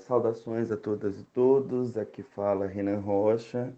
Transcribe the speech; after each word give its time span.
Saudações 0.00 0.70
a 0.70 0.76
todas 0.76 1.18
e 1.18 1.24
todos. 1.24 1.96
Aqui 1.96 2.22
fala 2.22 2.68
Renan 2.68 3.00
Rocha, 3.00 3.74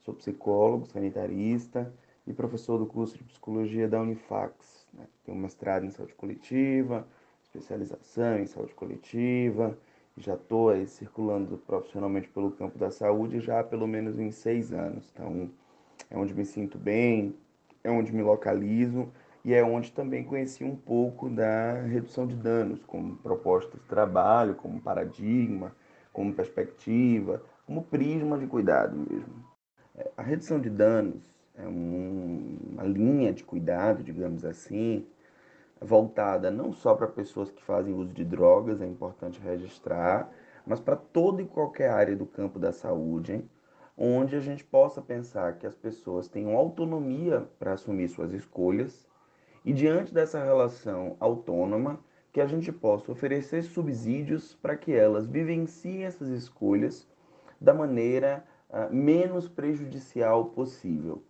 sou 0.00 0.12
psicólogo, 0.12 0.86
sanitarista 0.86 1.92
e 2.26 2.32
professor 2.32 2.78
do 2.78 2.86
curso 2.86 3.16
de 3.16 3.22
psicologia 3.22 3.86
da 3.86 4.00
Unifax. 4.00 4.88
Né? 4.92 5.06
Tenho 5.24 5.38
mestrado 5.38 5.86
em 5.86 5.90
saúde 5.90 6.14
coletiva, 6.14 7.06
especialização 7.44 8.40
em 8.40 8.46
saúde 8.46 8.74
coletiva. 8.74 9.78
Já 10.16 10.34
estou 10.34 10.74
circulando 10.86 11.58
profissionalmente 11.58 12.28
pelo 12.28 12.50
campo 12.50 12.76
da 12.76 12.90
saúde 12.90 13.38
já 13.38 13.60
há 13.60 13.64
pelo 13.64 13.86
menos 13.86 14.18
em 14.18 14.32
seis 14.32 14.72
anos. 14.72 15.08
Então, 15.12 15.48
é 16.10 16.18
onde 16.18 16.34
me 16.34 16.44
sinto 16.44 16.76
bem, 16.76 17.36
é 17.84 17.90
onde 17.90 18.12
me 18.12 18.22
localizo 18.22 19.08
e 19.44 19.54
é 19.54 19.62
onde 19.62 19.92
também 19.92 20.22
conheci 20.24 20.62
um 20.64 20.76
pouco 20.76 21.30
da 21.30 21.82
redução 21.82 22.26
de 22.26 22.36
danos, 22.36 22.84
como 22.84 23.16
proposta 23.16 23.78
de 23.78 23.84
trabalho, 23.84 24.54
como 24.54 24.80
paradigma, 24.80 25.74
como 26.12 26.34
perspectiva, 26.34 27.42
como 27.66 27.82
prisma 27.82 28.38
de 28.38 28.46
cuidado 28.46 28.96
mesmo. 28.96 29.44
É, 29.96 30.10
a 30.16 30.22
redução 30.22 30.60
de 30.60 30.68
danos 30.68 31.22
é 31.56 31.66
um, 31.66 32.58
uma 32.72 32.84
linha 32.84 33.32
de 33.32 33.42
cuidado, 33.42 34.02
digamos 34.02 34.44
assim, 34.44 35.06
voltada 35.80 36.50
não 36.50 36.72
só 36.72 36.94
para 36.94 37.06
pessoas 37.06 37.50
que 37.50 37.62
fazem 37.62 37.94
uso 37.94 38.12
de 38.12 38.24
drogas, 38.24 38.82
é 38.82 38.86
importante 38.86 39.40
registrar, 39.40 40.30
mas 40.66 40.80
para 40.80 40.96
toda 40.96 41.40
e 41.40 41.46
qualquer 41.46 41.90
área 41.90 42.14
do 42.14 42.26
campo 42.26 42.58
da 42.58 42.72
saúde, 42.72 43.32
hein? 43.32 43.50
onde 43.96 44.36
a 44.36 44.40
gente 44.40 44.64
possa 44.64 45.00
pensar 45.00 45.58
que 45.58 45.66
as 45.66 45.74
pessoas 45.74 46.28
tenham 46.28 46.56
autonomia 46.56 47.46
para 47.58 47.72
assumir 47.72 48.08
suas 48.08 48.32
escolhas 48.32 49.09
e 49.64 49.72
diante 49.72 50.12
dessa 50.12 50.42
relação 50.42 51.16
autônoma, 51.20 52.00
que 52.32 52.40
a 52.40 52.46
gente 52.46 52.70
possa 52.70 53.10
oferecer 53.10 53.62
subsídios 53.62 54.54
para 54.54 54.76
que 54.76 54.92
elas 54.92 55.26
vivenciem 55.26 56.04
essas 56.04 56.28
escolhas 56.28 57.06
da 57.60 57.74
maneira 57.74 58.44
uh, 58.70 58.94
menos 58.94 59.48
prejudicial 59.48 60.46
possível. 60.46 61.22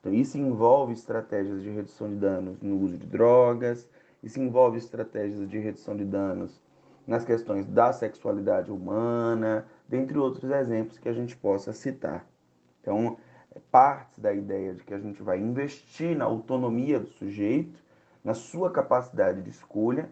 Então, 0.00 0.12
isso 0.12 0.38
envolve 0.38 0.92
estratégias 0.92 1.62
de 1.62 1.70
redução 1.70 2.08
de 2.08 2.16
danos 2.16 2.60
no 2.60 2.78
uso 2.78 2.96
de 2.96 3.06
drogas, 3.06 3.88
isso 4.22 4.40
envolve 4.40 4.78
estratégias 4.78 5.48
de 5.48 5.58
redução 5.58 5.96
de 5.96 6.04
danos 6.04 6.62
nas 7.06 7.24
questões 7.24 7.66
da 7.66 7.92
sexualidade 7.92 8.70
humana, 8.70 9.66
dentre 9.88 10.18
outros 10.18 10.50
exemplos 10.50 10.98
que 10.98 11.08
a 11.08 11.12
gente 11.12 11.36
possa 11.36 11.72
citar. 11.72 12.26
Então, 12.80 13.18
parte 13.60 14.20
da 14.20 14.32
ideia 14.32 14.74
de 14.74 14.82
que 14.84 14.94
a 14.94 14.98
gente 14.98 15.22
vai 15.22 15.38
investir 15.38 16.16
na 16.16 16.24
autonomia 16.24 16.98
do 16.98 17.08
sujeito, 17.08 17.82
na 18.22 18.34
sua 18.34 18.70
capacidade 18.70 19.42
de 19.42 19.50
escolha, 19.50 20.08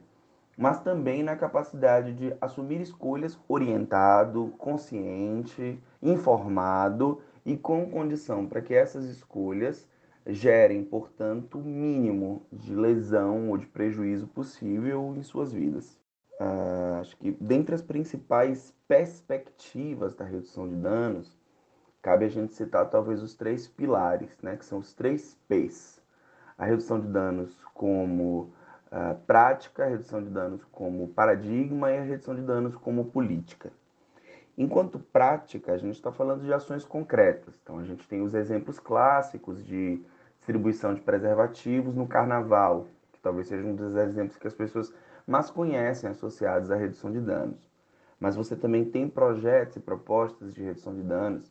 mas 0.56 0.80
também 0.80 1.22
na 1.22 1.34
capacidade 1.34 2.12
de 2.12 2.34
assumir 2.40 2.80
escolhas 2.80 3.38
orientado, 3.48 4.52
consciente, 4.58 5.82
informado 6.02 7.20
e 7.44 7.56
com 7.56 7.90
condição 7.90 8.46
para 8.46 8.60
que 8.60 8.74
essas 8.74 9.06
escolhas 9.06 9.88
gerem, 10.26 10.84
portanto, 10.84 11.58
o 11.58 11.64
mínimo 11.64 12.46
de 12.52 12.74
lesão 12.74 13.50
ou 13.50 13.56
de 13.56 13.66
prejuízo 13.66 14.28
possível 14.28 15.14
em 15.16 15.22
suas 15.22 15.52
vidas. 15.52 15.98
Uh, 16.40 17.00
acho 17.00 17.16
que 17.16 17.32
dentre 17.40 17.74
as 17.74 17.82
principais 17.82 18.74
perspectivas 18.86 20.14
da 20.14 20.24
redução 20.24 20.68
de 20.68 20.76
danos, 20.76 21.36
cabe 22.02 22.24
a 22.24 22.28
gente 22.28 22.52
citar 22.52 22.90
talvez 22.90 23.22
os 23.22 23.34
três 23.34 23.68
pilares, 23.68 24.36
né, 24.42 24.56
que 24.56 24.64
são 24.64 24.80
os 24.80 24.92
três 24.92 25.38
P's. 25.48 26.02
A 26.58 26.66
redução 26.66 27.00
de 27.00 27.06
danos 27.06 27.56
como 27.72 28.52
uh, 28.90 29.18
prática, 29.26 29.84
a 29.84 29.88
redução 29.88 30.22
de 30.22 30.28
danos 30.28 30.64
como 30.64 31.08
paradigma 31.08 31.90
e 31.90 31.98
a 31.98 32.02
redução 32.02 32.34
de 32.34 32.42
danos 32.42 32.74
como 32.74 33.04
política. 33.06 33.72
Enquanto 34.58 34.98
prática, 34.98 35.72
a 35.72 35.78
gente 35.78 35.94
está 35.94 36.12
falando 36.12 36.44
de 36.44 36.52
ações 36.52 36.84
concretas. 36.84 37.58
Então, 37.62 37.78
a 37.78 37.84
gente 37.84 38.06
tem 38.06 38.20
os 38.20 38.34
exemplos 38.34 38.78
clássicos 38.78 39.64
de 39.64 40.04
distribuição 40.36 40.92
de 40.92 41.00
preservativos 41.00 41.94
no 41.94 42.06
carnaval, 42.06 42.86
que 43.12 43.20
talvez 43.20 43.46
seja 43.46 43.66
um 43.66 43.74
dos 43.74 43.96
exemplos 43.96 44.36
que 44.36 44.46
as 44.46 44.52
pessoas 44.52 44.92
mais 45.26 45.48
conhecem 45.48 46.10
associados 46.10 46.70
à 46.70 46.76
redução 46.76 47.10
de 47.10 47.20
danos. 47.20 47.70
Mas 48.20 48.36
você 48.36 48.54
também 48.54 48.84
tem 48.84 49.08
projetos 49.08 49.76
e 49.76 49.80
propostas 49.80 50.52
de 50.52 50.62
redução 50.62 50.94
de 50.94 51.02
danos 51.02 51.50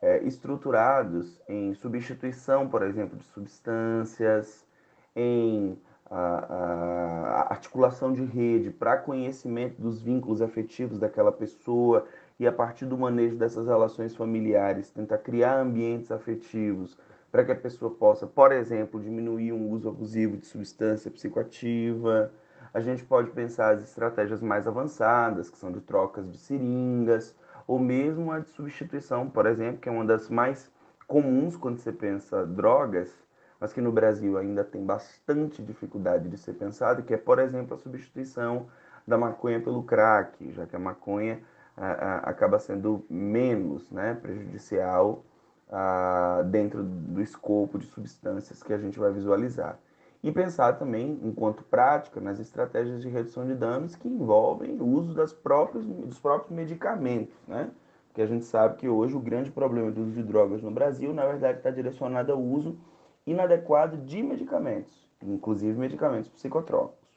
é, 0.00 0.22
estruturados 0.24 1.40
em 1.48 1.74
substituição, 1.74 2.68
por 2.68 2.82
exemplo, 2.82 3.18
de 3.18 3.24
substâncias, 3.24 4.66
em 5.14 5.78
a, 6.10 6.18
a 6.18 7.52
articulação 7.52 8.12
de 8.12 8.24
rede 8.24 8.70
para 8.70 8.96
conhecimento 8.96 9.80
dos 9.80 10.00
vínculos 10.00 10.40
afetivos 10.40 10.98
daquela 10.98 11.30
pessoa 11.30 12.06
e 12.38 12.46
a 12.46 12.52
partir 12.52 12.86
do 12.86 12.96
manejo 12.96 13.36
dessas 13.36 13.66
relações 13.66 14.14
familiares 14.14 14.90
tentar 14.90 15.18
criar 15.18 15.58
ambientes 15.58 16.10
afetivos 16.10 16.96
para 17.30 17.44
que 17.44 17.52
a 17.52 17.56
pessoa 17.56 17.90
possa, 17.90 18.26
por 18.26 18.52
exemplo, 18.52 19.00
diminuir 19.00 19.52
um 19.52 19.70
uso 19.70 19.88
abusivo 19.88 20.36
de 20.38 20.46
substância 20.46 21.10
psicoativa. 21.10 22.32
A 22.72 22.80
gente 22.80 23.04
pode 23.04 23.30
pensar 23.30 23.74
as 23.74 23.82
estratégias 23.82 24.40
mais 24.40 24.66
avançadas, 24.66 25.50
que 25.50 25.58
são 25.58 25.70
de 25.70 25.80
trocas 25.80 26.30
de 26.30 26.38
seringas, 26.38 27.34
ou 27.68 27.78
mesmo 27.78 28.32
a 28.32 28.38
de 28.38 28.48
substituição, 28.48 29.28
por 29.28 29.44
exemplo, 29.44 29.78
que 29.78 29.90
é 29.90 29.92
uma 29.92 30.04
das 30.04 30.30
mais 30.30 30.72
comuns 31.06 31.54
quando 31.54 31.76
você 31.76 31.92
pensa 31.92 32.46
drogas, 32.46 33.14
mas 33.60 33.74
que 33.74 33.80
no 33.82 33.92
Brasil 33.92 34.38
ainda 34.38 34.64
tem 34.64 34.84
bastante 34.84 35.62
dificuldade 35.62 36.30
de 36.30 36.38
ser 36.38 36.54
pensado, 36.54 37.02
que 37.02 37.12
é, 37.12 37.18
por 37.18 37.38
exemplo, 37.38 37.74
a 37.74 37.78
substituição 37.78 38.68
da 39.06 39.18
maconha 39.18 39.60
pelo 39.60 39.82
crack, 39.82 40.50
já 40.52 40.66
que 40.66 40.74
a 40.74 40.78
maconha 40.78 41.42
a, 41.76 41.86
a, 41.86 42.16
acaba 42.30 42.58
sendo 42.58 43.04
menos 43.10 43.90
né, 43.90 44.14
prejudicial 44.14 45.22
a, 45.70 46.42
dentro 46.46 46.82
do 46.82 47.20
escopo 47.20 47.78
de 47.78 47.86
substâncias 47.86 48.62
que 48.62 48.72
a 48.72 48.78
gente 48.78 48.98
vai 48.98 49.12
visualizar. 49.12 49.78
E 50.22 50.32
pensar 50.32 50.72
também, 50.74 51.18
enquanto 51.22 51.62
prática, 51.62 52.20
nas 52.20 52.40
estratégias 52.40 53.00
de 53.00 53.08
redução 53.08 53.46
de 53.46 53.54
danos 53.54 53.94
que 53.94 54.08
envolvem 54.08 54.80
o 54.80 54.84
uso 54.84 55.14
das 55.14 55.32
próprios, 55.32 55.86
dos 55.86 56.18
próprios 56.18 56.50
medicamentos, 56.50 57.36
né? 57.46 57.70
Porque 58.08 58.22
a 58.22 58.26
gente 58.26 58.44
sabe 58.44 58.76
que 58.76 58.88
hoje 58.88 59.14
o 59.14 59.20
grande 59.20 59.50
problema 59.50 59.92
do 59.92 60.02
uso 60.02 60.12
de 60.12 60.22
drogas 60.24 60.60
no 60.60 60.72
Brasil, 60.72 61.14
na 61.14 61.24
verdade, 61.24 61.58
está 61.58 61.70
direcionado 61.70 62.32
ao 62.32 62.42
uso 62.42 62.76
inadequado 63.24 63.96
de 63.98 64.20
medicamentos, 64.22 65.08
inclusive 65.22 65.78
medicamentos 65.78 66.28
psicotrópicos. 66.30 67.08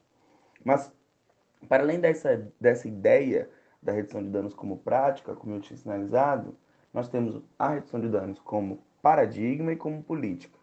Mas, 0.64 0.92
para 1.68 1.82
além 1.82 1.98
dessa, 1.98 2.48
dessa 2.60 2.86
ideia 2.86 3.50
da 3.82 3.90
redução 3.90 4.22
de 4.22 4.28
danos 4.28 4.54
como 4.54 4.78
prática, 4.78 5.34
como 5.34 5.56
eu 5.56 5.60
tinha 5.60 5.76
sinalizado, 5.76 6.54
nós 6.94 7.08
temos 7.08 7.42
a 7.58 7.70
redução 7.70 8.00
de 8.00 8.08
danos 8.08 8.38
como 8.40 8.78
paradigma 9.00 9.72
e 9.72 9.76
como 9.76 10.04
política. 10.04 10.56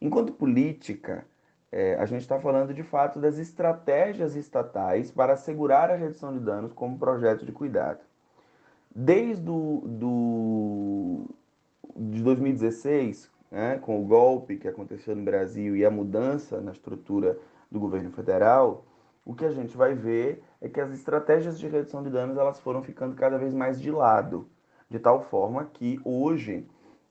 Enquanto 0.00 0.32
política, 0.32 1.24
é, 1.70 1.96
a 1.96 2.06
gente 2.06 2.22
está 2.22 2.38
falando 2.40 2.72
de 2.72 2.82
fato 2.82 3.18
das 3.18 3.38
estratégias 3.38 4.34
estatais 4.34 5.10
para 5.10 5.34
assegurar 5.34 5.90
a 5.90 5.96
redução 5.96 6.32
de 6.32 6.40
danos 6.40 6.72
como 6.72 6.98
projeto 6.98 7.44
de 7.44 7.52
cuidado. 7.52 8.00
Desde 8.94 9.48
o, 9.48 9.82
do, 9.84 11.26
de 11.94 12.22
2016, 12.22 13.30
né, 13.50 13.78
com 13.78 14.00
o 14.00 14.06
golpe 14.06 14.56
que 14.56 14.66
aconteceu 14.66 15.14
no 15.14 15.22
Brasil 15.22 15.76
e 15.76 15.84
a 15.84 15.90
mudança 15.90 16.60
na 16.60 16.72
estrutura 16.72 17.38
do 17.70 17.78
governo 17.78 18.10
federal, 18.12 18.84
o 19.24 19.34
que 19.34 19.44
a 19.44 19.50
gente 19.50 19.76
vai 19.76 19.94
ver 19.94 20.42
é 20.60 20.70
que 20.70 20.80
as 20.80 20.90
estratégias 20.90 21.58
de 21.58 21.68
redução 21.68 22.02
de 22.02 22.08
danos 22.08 22.38
elas 22.38 22.58
foram 22.60 22.82
ficando 22.82 23.14
cada 23.14 23.36
vez 23.36 23.52
mais 23.52 23.78
de 23.78 23.90
lado, 23.90 24.48
de 24.88 24.98
tal 24.98 25.20
forma 25.20 25.66
que 25.66 26.00
hoje 26.02 26.66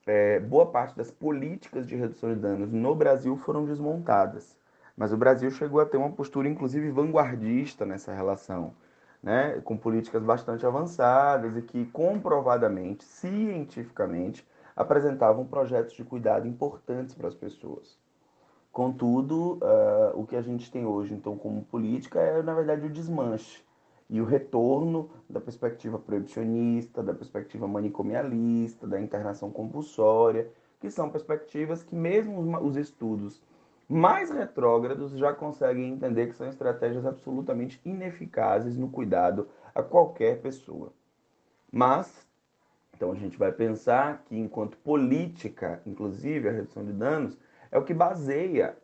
é, 0.08 0.40
boa 0.40 0.66
parte 0.66 0.96
das 0.96 1.10
políticas 1.10 1.86
de 1.86 1.94
redução 1.94 2.32
de 2.34 2.40
danos 2.40 2.72
no 2.72 2.94
Brasil 2.94 3.36
foram 3.36 3.64
desmontadas. 3.64 4.56
Mas 4.96 5.12
o 5.12 5.16
Brasil 5.16 5.50
chegou 5.50 5.80
a 5.80 5.86
ter 5.86 5.96
uma 5.96 6.10
postura, 6.10 6.48
inclusive, 6.48 6.90
vanguardista 6.90 7.86
nessa 7.86 8.12
relação, 8.12 8.74
né? 9.22 9.60
com 9.62 9.76
políticas 9.76 10.22
bastante 10.22 10.66
avançadas 10.66 11.56
e 11.56 11.62
que 11.62 11.84
comprovadamente, 11.86 13.04
cientificamente, 13.04 14.46
apresentavam 14.74 15.44
projetos 15.44 15.94
de 15.94 16.04
cuidado 16.04 16.48
importantes 16.48 17.14
para 17.14 17.28
as 17.28 17.34
pessoas. 17.34 17.98
Contudo, 18.72 19.58
uh, 19.62 20.20
o 20.20 20.26
que 20.26 20.36
a 20.36 20.42
gente 20.42 20.70
tem 20.70 20.86
hoje, 20.86 21.14
então, 21.14 21.36
como 21.36 21.64
política 21.64 22.20
é, 22.20 22.42
na 22.42 22.54
verdade, 22.54 22.86
o 22.86 22.90
desmanche 22.90 23.62
e 24.08 24.20
o 24.20 24.24
retorno 24.24 25.10
da 25.28 25.40
perspectiva 25.40 25.98
proibicionista, 25.98 27.02
da 27.02 27.12
perspectiva 27.12 27.68
manicomialista, 27.68 28.86
da 28.86 29.00
internação 29.00 29.50
compulsória, 29.50 30.50
que 30.80 30.90
são 30.90 31.10
perspectivas 31.10 31.82
que 31.82 31.94
mesmo 31.94 32.40
os 32.64 32.76
estudos 32.76 33.42
mais 33.88 34.30
retrógrados 34.30 35.12
já 35.12 35.32
conseguem 35.32 35.90
entender 35.90 36.28
que 36.28 36.36
são 36.36 36.48
estratégias 36.48 37.06
absolutamente 37.06 37.80
ineficazes 37.84 38.76
no 38.76 38.88
cuidado 38.88 39.48
a 39.74 39.82
qualquer 39.82 40.40
pessoa. 40.40 40.92
Mas, 41.70 42.26
então 42.94 43.12
a 43.12 43.14
gente 43.14 43.38
vai 43.38 43.52
pensar 43.52 44.22
que 44.26 44.38
enquanto 44.38 44.76
política, 44.78 45.82
inclusive 45.86 46.48
a 46.48 46.52
redução 46.52 46.84
de 46.84 46.92
danos, 46.92 47.38
é 47.70 47.78
o 47.78 47.84
que 47.84 47.94
baseia 47.94 48.76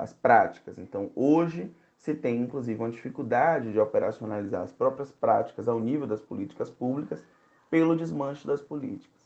as 0.00 0.12
práticas. 0.12 0.78
Então, 0.78 1.10
hoje, 1.14 1.74
se 2.02 2.14
tem 2.14 2.40
inclusive 2.40 2.80
uma 2.80 2.90
dificuldade 2.90 3.72
de 3.72 3.78
operacionalizar 3.78 4.62
as 4.62 4.72
próprias 4.72 5.12
práticas 5.12 5.68
ao 5.68 5.78
nível 5.78 6.04
das 6.04 6.20
políticas 6.20 6.68
públicas 6.68 7.24
pelo 7.70 7.96
desmanche 7.96 8.44
das 8.44 8.60
políticas. 8.60 9.22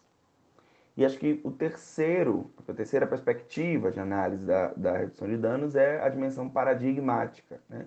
E 0.94 1.02
acho 1.02 1.18
que 1.18 1.40
o 1.42 1.50
terceiro, 1.50 2.50
a 2.68 2.74
terceira 2.74 3.06
perspectiva 3.06 3.90
de 3.90 3.98
análise 3.98 4.44
da, 4.44 4.74
da 4.74 4.98
redução 4.98 5.26
de 5.26 5.38
danos 5.38 5.74
é 5.74 6.02
a 6.02 6.08
dimensão 6.10 6.50
paradigmática, 6.50 7.60
né? 7.68 7.86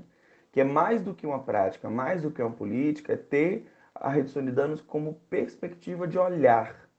que 0.52 0.60
é 0.60 0.64
mais 0.64 1.04
do 1.04 1.14
que 1.14 1.28
uma 1.28 1.40
prática, 1.44 1.88
mais 1.88 2.24
do 2.24 2.32
que 2.32 2.42
uma 2.42 2.52
política, 2.52 3.14
é 3.14 3.18
ter 3.18 3.72
a 3.94 4.10
redução 4.10 4.44
de 4.44 4.52
danos 4.52 4.82
como 4.82 5.22
perspectiva 5.30 6.08
de 6.08 6.18
olhar, 6.18 6.90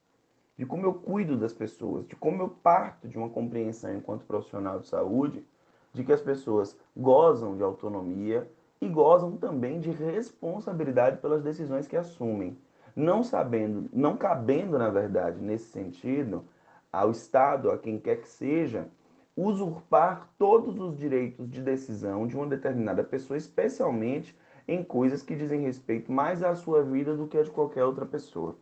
de 0.56 0.64
como 0.64 0.86
eu 0.86 0.94
cuido 0.94 1.36
das 1.36 1.52
pessoas, 1.52 2.06
de 2.06 2.14
como 2.14 2.40
eu 2.40 2.48
parto 2.48 3.08
de 3.08 3.18
uma 3.18 3.28
compreensão 3.28 3.92
enquanto 3.92 4.24
profissional 4.24 4.78
de 4.78 4.86
saúde, 4.86 5.44
de 5.92 6.04
que 6.04 6.12
as 6.12 6.20
pessoas 6.20 6.78
gozam 6.96 7.56
de 7.56 7.62
autonomia 7.62 8.50
e 8.80 8.88
gozam 8.88 9.36
também 9.36 9.80
de 9.80 9.90
responsabilidade 9.90 11.18
pelas 11.18 11.42
decisões 11.42 11.86
que 11.86 11.96
assumem 11.96 12.56
não 12.94 13.22
sabendo, 13.22 13.88
não 13.92 14.16
cabendo, 14.16 14.78
na 14.78 14.90
verdade, 14.90 15.40
nesse 15.40 15.70
sentido, 15.70 16.44
ao 16.92 17.10
Estado, 17.10 17.70
a 17.70 17.78
quem 17.78 17.98
quer 17.98 18.16
que 18.16 18.28
seja, 18.28 18.88
usurpar 19.36 20.28
todos 20.38 20.78
os 20.78 20.96
direitos 20.96 21.48
de 21.48 21.62
decisão 21.62 22.26
de 22.26 22.36
uma 22.36 22.46
determinada 22.46 23.02
pessoa, 23.04 23.36
especialmente 23.36 24.36
em 24.66 24.82
coisas 24.84 25.22
que 25.22 25.34
dizem 25.34 25.62
respeito 25.62 26.12
mais 26.12 26.42
à 26.42 26.54
sua 26.54 26.82
vida 26.82 27.16
do 27.16 27.26
que 27.26 27.38
a 27.38 27.42
de 27.42 27.50
qualquer 27.50 27.84
outra 27.84 28.04
pessoa. 28.04 28.56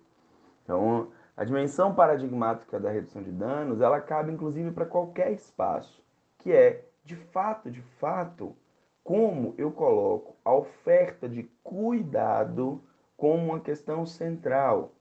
Então, 0.63 1.09
a 1.37 1.45
dimensão 1.45 1.95
paradigmática 1.95 2.79
da 2.79 2.91
redução 2.91 3.23
de 3.23 3.31
danos, 3.31 3.81
ela 3.81 4.01
cabe 4.01 4.33
inclusive 4.33 4.71
para 4.71 4.87
qualquer 4.87 5.33
espaço, 5.33 6.03
que 6.39 6.53
é, 6.53 6.85
de 7.09 7.17
fato, 7.17 7.71
de 7.71 7.81
fato, 7.81 8.55
como 9.03 9.55
eu 9.57 9.71
coloco 9.71 10.37
a 10.45 10.53
oferta 10.53 11.27
de 11.27 11.45
cuidado 11.65 12.83
como 13.17 13.47
uma 13.47 13.61
questão 13.61 14.05
central. 14.05 14.93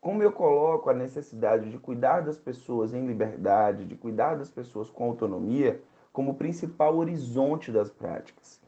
Como 0.00 0.20
eu 0.24 0.32
coloco 0.32 0.90
a 0.90 0.92
necessidade 0.92 1.70
de 1.70 1.78
cuidar 1.78 2.22
das 2.22 2.36
pessoas 2.36 2.92
em 2.92 3.06
liberdade, 3.06 3.84
de 3.84 3.94
cuidar 3.94 4.34
das 4.34 4.50
pessoas 4.50 4.90
com 4.90 5.04
autonomia, 5.04 5.80
como 6.12 6.34
principal 6.34 6.96
horizonte 6.96 7.70
das 7.70 7.92
práticas. 7.92 8.60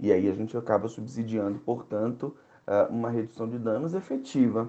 E 0.00 0.10
aí 0.10 0.28
a 0.28 0.34
gente 0.34 0.56
acaba 0.56 0.88
subsidiando, 0.88 1.60
portanto, 1.60 2.36
ah, 2.66 2.88
uma 2.90 3.10
redução 3.10 3.48
de 3.48 3.60
danos 3.60 3.94
efetiva, 3.94 4.68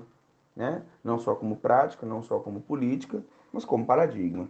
né? 0.56 0.84
não 1.04 1.18
só 1.18 1.34
como 1.34 1.56
prática, 1.56 2.06
não 2.06 2.22
só 2.22 2.38
como 2.40 2.62
política, 2.62 3.24
mas 3.52 3.66
como 3.66 3.88
paradigma. 3.88 4.48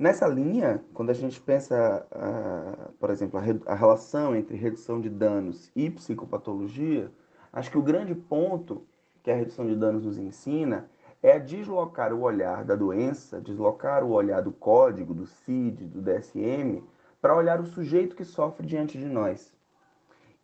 Nessa 0.00 0.26
linha, 0.26 0.82
quando 0.92 1.10
a 1.10 1.14
gente 1.14 1.40
pensa, 1.40 2.04
uh, 2.10 2.92
por 2.94 3.10
exemplo, 3.10 3.38
a, 3.38 3.72
a, 3.72 3.74
relação 3.76 4.34
entre 4.34 4.56
redução 4.56 5.00
de 5.00 5.08
danos 5.08 5.70
e 5.76 5.90
psicopatologia, 5.90 7.12
Acho 7.52 7.70
que 7.70 7.78
o 7.78 7.82
grande 7.82 8.14
ponto 8.14 8.86
que 9.22 9.30
a 9.30 9.34
redução 9.34 9.66
de 9.66 9.74
danos 9.74 10.04
nos 10.04 10.16
ensina 10.16 10.88
é 11.22 11.32
a 11.32 11.38
deslocar 11.38 12.12
o 12.12 12.20
olhar 12.20 12.64
da 12.64 12.76
doença, 12.76 13.40
deslocar 13.40 14.04
o 14.04 14.12
olhar 14.12 14.40
do 14.40 14.52
código, 14.52 15.12
do 15.12 15.26
CID, 15.26 15.86
do 15.86 16.00
DSM, 16.00 16.82
para 17.20 17.36
olhar 17.36 17.60
o 17.60 17.66
sujeito 17.66 18.16
que 18.16 18.24
sofre 18.24 18.66
diante 18.66 18.96
de 18.96 19.06
nós. 19.06 19.52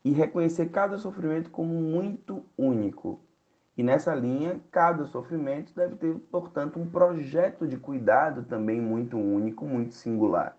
E 0.05 0.11
reconhecer 0.11 0.67
cada 0.67 0.99
sofrimento 0.99 1.51
como 1.51 1.73
muito 1.73 2.45
único. 2.59 3.21
E 3.77 3.83
nessa 3.83 4.15
linha, 4.15 4.61
cada 4.71 5.05
sofrimento 5.05 5.75
deve 5.75 5.97
ter, 5.97 6.15
portanto, 6.31 6.79
um 6.79 6.89
projeto 6.89 7.67
de 7.69 7.77
cuidado 7.77 8.43
também 8.43 8.81
muito 8.81 9.19
único, 9.19 9.67
muito 9.67 9.95
singular. 9.95 10.57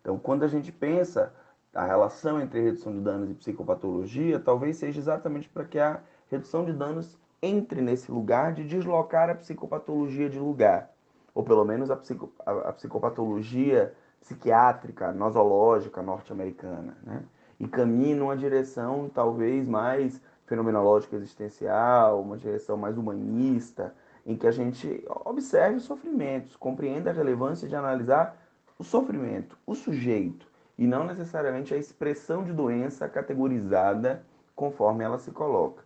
Então, 0.00 0.18
quando 0.18 0.42
a 0.42 0.48
gente 0.48 0.72
pensa 0.72 1.32
a 1.74 1.84
relação 1.84 2.40
entre 2.40 2.60
redução 2.60 2.92
de 2.92 3.00
danos 3.00 3.30
e 3.30 3.34
psicopatologia 3.34 4.38
talvez 4.38 4.76
seja 4.76 5.00
exatamente 5.00 5.48
para 5.48 5.64
que 5.64 5.78
a 5.78 6.00
redução 6.30 6.64
de 6.64 6.72
danos 6.72 7.18
entre 7.42 7.82
nesse 7.82 8.10
lugar 8.10 8.54
de 8.54 8.64
deslocar 8.64 9.28
a 9.28 9.34
psicopatologia 9.34 10.30
de 10.30 10.38
lugar, 10.38 10.90
ou 11.34 11.42
pelo 11.42 11.64
menos 11.64 11.90
a, 11.90 11.96
psico, 11.96 12.32
a, 12.46 12.52
a 12.68 12.72
psicopatologia 12.72 13.92
psiquiátrica, 14.20 15.12
nosológica 15.12 16.02
norte-americana, 16.02 16.96
né? 17.02 17.22
e 17.60 17.68
caminhe 17.68 18.14
numa 18.14 18.36
direção 18.36 19.10
talvez 19.12 19.68
mais 19.68 20.20
fenomenológica 20.46 21.16
existencial, 21.16 22.20
uma 22.20 22.36
direção 22.36 22.76
mais 22.76 22.96
humanista, 22.96 23.94
em 24.26 24.36
que 24.36 24.46
a 24.46 24.50
gente 24.50 25.04
observe 25.24 25.76
os 25.76 25.84
sofrimentos, 25.84 26.56
compreenda 26.56 27.10
a 27.10 27.12
relevância 27.12 27.68
de 27.68 27.76
analisar 27.76 28.36
o 28.78 28.84
sofrimento, 28.84 29.56
o 29.66 29.74
sujeito, 29.74 30.46
e 30.76 30.86
não 30.86 31.04
necessariamente 31.04 31.72
a 31.72 31.76
expressão 31.76 32.42
de 32.42 32.52
doença 32.52 33.08
categorizada 33.08 34.24
conforme 34.54 35.04
ela 35.04 35.18
se 35.18 35.30
coloca. 35.30 35.84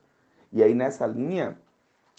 E 0.53 0.63
aí 0.63 0.75
nessa 0.75 1.07
linha, 1.07 1.59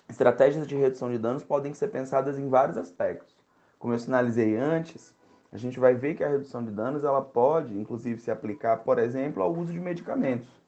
estratégias 0.07 0.67
de 0.67 0.75
redução 0.75 1.09
de 1.09 1.17
danos 1.17 1.43
podem 1.43 1.73
ser 1.73 1.87
pensadas 1.87 2.37
em 2.37 2.47
vários 2.49 2.77
aspectos. 2.77 3.35
Como 3.77 3.93
eu 3.93 3.99
sinalizei 3.99 4.57
antes, 4.57 5.15
a 5.51 5.57
gente 5.57 5.79
vai 5.79 5.95
ver 5.95 6.15
que 6.15 6.23
a 6.23 6.29
redução 6.29 6.63
de 6.63 6.69
danos 6.69 7.03
ela 7.03 7.21
pode, 7.21 7.77
inclusive, 7.77 8.19
se 8.19 8.29
aplicar, 8.29 8.77
por 8.77 8.99
exemplo, 8.99 9.41
ao 9.41 9.51
uso 9.51 9.71
de 9.71 9.79
medicamentos. 9.79 10.58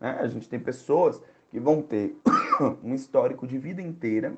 Né? 0.00 0.18
A 0.20 0.26
gente 0.26 0.48
tem 0.48 0.58
pessoas 0.58 1.22
que 1.50 1.60
vão 1.60 1.82
ter 1.82 2.16
um 2.82 2.94
histórico 2.94 3.46
de 3.46 3.58
vida 3.58 3.82
inteira 3.82 4.34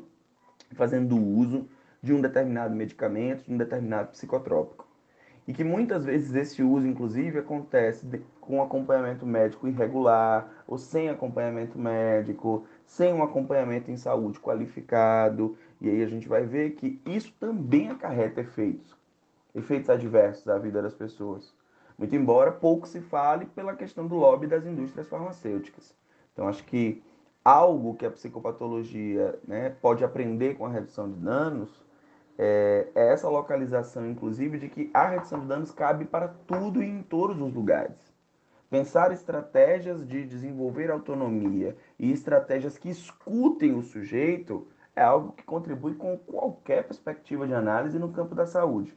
fazendo 0.74 1.16
uso 1.16 1.68
de 2.02 2.12
um 2.12 2.20
determinado 2.20 2.74
medicamento, 2.74 3.44
de 3.44 3.54
um 3.54 3.58
determinado 3.58 4.10
psicotrópico 4.10 4.92
e 5.46 5.52
que 5.52 5.64
muitas 5.64 6.04
vezes 6.04 6.34
esse 6.34 6.62
uso, 6.62 6.86
inclusive, 6.86 7.38
acontece 7.38 8.06
com 8.40 8.62
acompanhamento 8.62 9.26
médico 9.26 9.66
irregular 9.66 10.48
ou 10.66 10.78
sem 10.78 11.08
acompanhamento 11.08 11.78
médico, 11.78 12.64
sem 12.86 13.12
um 13.12 13.22
acompanhamento 13.22 13.90
em 13.90 13.96
saúde 13.96 14.38
qualificado. 14.38 15.56
E 15.80 15.88
aí 15.88 16.02
a 16.02 16.06
gente 16.06 16.28
vai 16.28 16.46
ver 16.46 16.70
que 16.72 17.00
isso 17.04 17.34
também 17.40 17.88
acarreta 17.88 18.40
efeitos, 18.40 18.94
efeitos 19.54 19.90
adversos 19.90 20.46
à 20.48 20.58
vida 20.58 20.80
das 20.80 20.94
pessoas. 20.94 21.52
Muito 21.98 22.14
embora 22.16 22.50
pouco 22.50 22.86
se 22.86 23.00
fale 23.00 23.46
pela 23.46 23.76
questão 23.76 24.06
do 24.06 24.16
lobby 24.16 24.46
das 24.46 24.66
indústrias 24.66 25.08
farmacêuticas. 25.08 25.94
Então 26.32 26.48
acho 26.48 26.64
que 26.64 27.02
algo 27.44 27.94
que 27.94 28.06
a 28.06 28.10
psicopatologia 28.10 29.38
né, 29.46 29.70
pode 29.70 30.04
aprender 30.04 30.54
com 30.56 30.66
a 30.66 30.70
redução 30.70 31.10
de 31.10 31.18
danos 31.18 31.84
é, 32.38 32.88
é 32.94 33.12
essa 33.12 33.28
localização, 33.28 34.08
inclusive, 34.08 34.58
de 34.58 34.68
que 34.68 34.90
a 34.94 35.08
redução 35.08 35.40
de 35.40 35.46
danos 35.46 35.70
cabe 35.70 36.04
para 36.04 36.28
tudo 36.28 36.82
e 36.82 36.86
em 36.86 37.02
todos 37.02 37.40
os 37.40 37.52
lugares. 37.52 38.12
Pensar 38.70 39.12
estratégias 39.12 40.06
de 40.06 40.24
desenvolver 40.24 40.90
autonomia 40.90 41.76
e 41.98 42.10
estratégias 42.10 42.78
que 42.78 42.88
escutem 42.88 43.74
o 43.74 43.82
sujeito 43.82 44.66
é 44.96 45.02
algo 45.02 45.32
que 45.32 45.44
contribui 45.44 45.94
com 45.94 46.16
qualquer 46.16 46.84
perspectiva 46.84 47.46
de 47.46 47.54
análise 47.54 47.98
no 47.98 48.12
campo 48.12 48.34
da 48.34 48.46
saúde. 48.46 48.96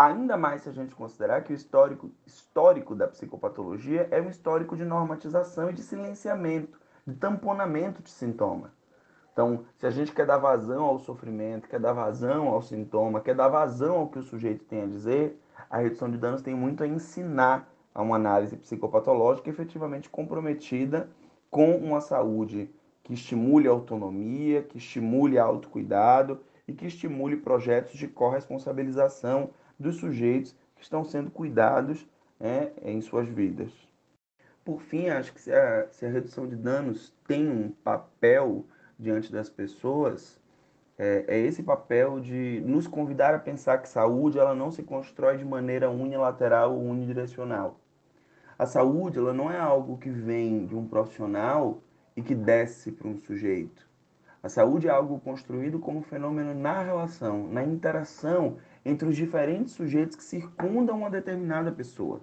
Ainda 0.00 0.34
mais 0.34 0.62
se 0.62 0.68
a 0.70 0.72
gente 0.72 0.94
considerar 0.94 1.44
que 1.44 1.52
o 1.52 1.54
histórico, 1.54 2.10
histórico 2.26 2.94
da 2.94 3.06
psicopatologia 3.06 4.08
é 4.10 4.18
um 4.18 4.30
histórico 4.30 4.74
de 4.74 4.82
normatização 4.82 5.68
e 5.68 5.74
de 5.74 5.82
silenciamento, 5.82 6.80
de 7.06 7.14
tamponamento 7.16 8.02
de 8.02 8.08
sintoma. 8.08 8.72
Então, 9.30 9.66
se 9.76 9.86
a 9.86 9.90
gente 9.90 10.12
quer 10.12 10.24
dar 10.24 10.38
vazão 10.38 10.84
ao 10.84 10.98
sofrimento, 10.98 11.68
quer 11.68 11.78
dar 11.78 11.92
vazão 11.92 12.48
ao 12.48 12.62
sintoma, 12.62 13.20
quer 13.20 13.34
dar 13.34 13.48
vazão 13.48 13.98
ao 13.98 14.08
que 14.08 14.18
o 14.18 14.22
sujeito 14.22 14.64
tem 14.64 14.84
a 14.84 14.86
dizer, 14.86 15.38
a 15.68 15.76
redução 15.76 16.10
de 16.10 16.16
danos 16.16 16.40
tem 16.40 16.54
muito 16.54 16.82
a 16.82 16.86
ensinar 16.86 17.70
a 17.94 18.00
uma 18.00 18.16
análise 18.16 18.56
psicopatológica 18.56 19.50
efetivamente 19.50 20.08
comprometida 20.08 21.10
com 21.50 21.76
uma 21.76 22.00
saúde 22.00 22.74
que 23.02 23.12
estimule 23.12 23.68
a 23.68 23.72
autonomia, 23.72 24.62
que 24.62 24.78
estimule 24.78 25.38
a 25.38 25.44
autocuidado 25.44 26.40
e 26.66 26.72
que 26.72 26.86
estimule 26.86 27.36
projetos 27.36 27.98
de 27.98 28.08
corresponsabilização 28.08 29.50
dos 29.80 29.96
sujeitos 29.96 30.54
que 30.76 30.82
estão 30.82 31.02
sendo 31.02 31.30
cuidados 31.30 32.06
né, 32.38 32.70
em 32.82 33.00
suas 33.00 33.28
vidas. 33.28 33.72
Por 34.64 34.82
fim, 34.82 35.08
acho 35.08 35.32
que 35.32 35.40
se 35.40 35.52
a, 35.52 35.88
se 35.90 36.04
a 36.04 36.10
redução 36.10 36.46
de 36.46 36.54
danos 36.54 37.12
tem 37.26 37.48
um 37.48 37.70
papel 37.70 38.66
diante 38.98 39.32
das 39.32 39.48
pessoas 39.48 40.38
é, 40.98 41.24
é, 41.28 41.38
esse 41.38 41.62
papel 41.62 42.20
de 42.20 42.62
nos 42.62 42.86
convidar 42.86 43.34
a 43.34 43.38
pensar 43.38 43.78
que 43.78 43.88
saúde 43.88 44.38
ela 44.38 44.54
não 44.54 44.70
se 44.70 44.82
constrói 44.82 45.38
de 45.38 45.44
maneira 45.46 45.88
unilateral 45.88 46.74
ou 46.74 46.84
unidirecional. 46.84 47.80
A 48.58 48.66
saúde 48.66 49.18
ela 49.18 49.32
não 49.32 49.50
é 49.50 49.58
algo 49.58 49.96
que 49.96 50.10
vem 50.10 50.66
de 50.66 50.76
um 50.76 50.86
profissional 50.86 51.82
e 52.14 52.20
que 52.20 52.34
desce 52.34 52.92
para 52.92 53.08
um 53.08 53.16
sujeito. 53.16 53.88
A 54.42 54.50
saúde 54.50 54.88
é 54.88 54.90
algo 54.90 55.18
construído 55.20 55.78
como 55.78 56.02
fenômeno 56.02 56.52
na 56.52 56.82
relação, 56.82 57.48
na 57.48 57.64
interação 57.64 58.58
entre 58.84 59.08
os 59.08 59.16
diferentes 59.16 59.74
sujeitos 59.74 60.16
que 60.16 60.22
circundam 60.22 60.98
uma 60.98 61.10
determinada 61.10 61.70
pessoa. 61.70 62.20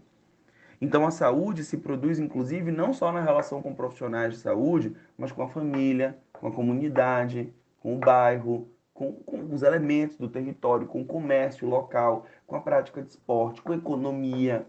Então 0.79 1.05
a 1.05 1.11
saúde 1.11 1.63
se 1.63 1.77
produz 1.77 2.19
inclusive 2.19 2.71
não 2.71 2.93
só 2.93 3.11
na 3.11 3.21
relação 3.21 3.61
com 3.61 3.73
profissionais 3.73 4.33
de 4.33 4.39
saúde, 4.39 4.95
mas 5.17 5.31
com 5.31 5.41
a 5.41 5.47
família, 5.47 6.17
com 6.33 6.47
a 6.47 6.51
comunidade, 6.51 7.53
com 7.79 7.95
o 7.95 7.99
bairro, 7.99 8.69
com, 8.93 9.13
com, 9.13 9.53
os 9.53 9.63
elementos 9.63 10.17
do 10.17 10.27
território, 10.27 10.87
com 10.87 11.01
o 11.01 11.05
comércio 11.05 11.67
local, 11.67 12.25
com 12.45 12.55
a 12.55 12.61
prática 12.61 13.01
de 13.01 13.09
esporte, 13.09 13.61
com 13.61 13.71
a 13.71 13.77
economia. 13.77 14.65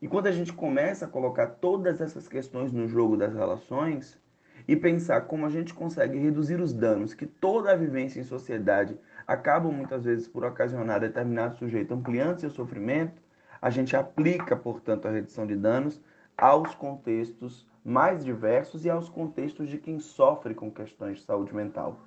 E 0.00 0.08
quando 0.08 0.26
a 0.26 0.32
gente 0.32 0.52
começa 0.52 1.04
a 1.04 1.08
colocar 1.08 1.46
todas 1.46 2.00
essas 2.00 2.26
questões 2.26 2.72
no 2.72 2.88
jogo 2.88 3.16
das 3.16 3.34
relações 3.34 4.20
e 4.66 4.76
pensar 4.76 5.22
como 5.22 5.46
a 5.46 5.50
gente 5.50 5.74
consegue 5.74 6.18
reduzir 6.18 6.60
os 6.60 6.72
danos 6.72 7.14
que 7.14 7.26
toda 7.26 7.72
a 7.72 7.76
vivência 7.76 8.20
em 8.20 8.24
sociedade 8.24 8.98
acaba 9.26 9.70
muitas 9.70 10.04
vezes 10.04 10.28
por 10.28 10.44
ocasionar 10.44 11.00
determinado 11.00 11.56
sujeito 11.56 11.94
ampliando 11.94 12.40
seu 12.40 12.50
sofrimento, 12.50 13.20
a 13.60 13.70
gente 13.70 13.96
aplica, 13.96 14.56
portanto, 14.56 15.06
a 15.06 15.10
redução 15.10 15.46
de 15.46 15.56
danos 15.56 16.00
aos 16.36 16.74
contextos 16.74 17.66
mais 17.84 18.24
diversos 18.24 18.84
e 18.84 18.90
aos 18.90 19.08
contextos 19.08 19.68
de 19.68 19.78
quem 19.78 19.98
sofre 19.98 20.54
com 20.54 20.70
questões 20.70 21.18
de 21.18 21.24
saúde 21.24 21.54
mental. 21.54 21.98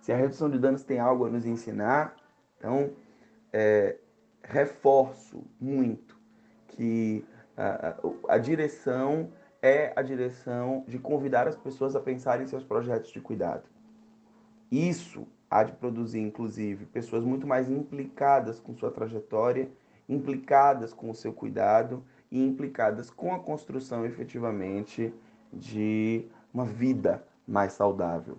Se 0.00 0.12
a 0.12 0.16
redução 0.16 0.50
de 0.50 0.58
danos 0.58 0.82
tem 0.82 0.98
algo 0.98 1.26
a 1.26 1.30
nos 1.30 1.46
ensinar, 1.46 2.16
então 2.58 2.90
é, 3.52 3.96
reforço 4.42 5.44
muito 5.60 6.18
que 6.68 7.24
a, 7.56 7.88
a, 7.88 8.34
a 8.34 8.38
direção 8.38 9.30
é 9.60 9.92
a 9.94 10.02
direção 10.02 10.84
de 10.88 10.98
convidar 10.98 11.46
as 11.46 11.56
pessoas 11.56 11.94
a 11.94 12.00
pensarem 12.00 12.44
em 12.44 12.48
seus 12.48 12.64
projetos 12.64 13.10
de 13.10 13.20
cuidado. 13.20 13.62
Isso 14.70 15.26
há 15.52 15.62
de 15.62 15.72
produzir, 15.72 16.20
inclusive, 16.20 16.86
pessoas 16.86 17.22
muito 17.22 17.46
mais 17.46 17.68
implicadas 17.70 18.58
com 18.58 18.74
sua 18.74 18.90
trajetória, 18.90 19.70
implicadas 20.08 20.94
com 20.94 21.10
o 21.10 21.14
seu 21.14 21.32
cuidado 21.32 22.02
e 22.30 22.42
implicadas 22.42 23.10
com 23.10 23.34
a 23.34 23.38
construção 23.38 24.06
efetivamente 24.06 25.12
de 25.52 26.24
uma 26.54 26.64
vida 26.64 27.22
mais 27.46 27.74
saudável, 27.74 28.38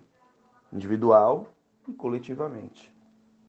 individual 0.72 1.54
e 1.86 1.92
coletivamente. 1.92 2.93